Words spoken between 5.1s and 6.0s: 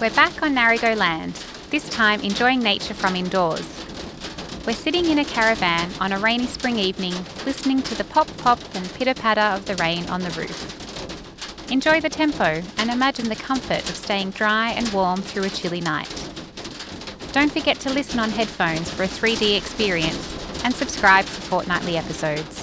a caravan